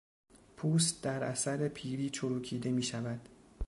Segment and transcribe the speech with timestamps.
[0.57, 3.29] پوست در اثر پیری چروکیده میشود.